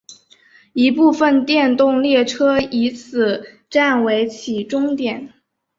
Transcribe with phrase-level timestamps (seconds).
[0.73, 5.31] 一部分电动列车以此站为起终点。